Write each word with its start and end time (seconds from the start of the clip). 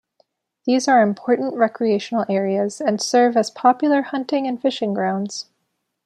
These 0.65 0.87
are 0.87 1.03
important 1.03 1.53
recreational 1.55 2.25
areas, 2.27 2.81
and 2.81 2.99
serve 2.99 3.37
as 3.37 3.51
popular 3.51 4.01
hunting 4.01 4.47
and 4.47 4.59
fishing 4.59 4.95
grounds. 4.95 5.45